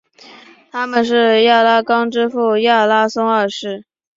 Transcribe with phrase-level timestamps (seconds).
[0.71, 3.85] 他们是亚拉冈之父亚拉松二世。